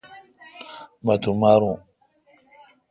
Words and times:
مہ 1.05 1.15
تو 1.21 1.31
مارو۔ 1.39 1.71